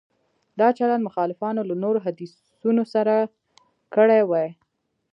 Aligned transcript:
دا 0.59 0.67
چلند 0.77 1.05
مخالفانو 1.07 1.61
له 1.69 1.75
نورو 1.83 2.03
حدیثونو 2.05 2.83
سره 2.93 3.13
کړی 3.95 4.21
وای. 4.25 4.49